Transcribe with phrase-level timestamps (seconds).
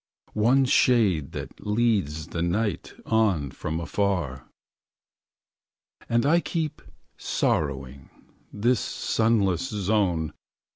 [0.33, 4.49] One shade that leads the night 7 On from afar.
[6.09, 6.81] And I keep,
[7.17, 8.09] sorrowing.
[8.51, 10.33] This sunless zone.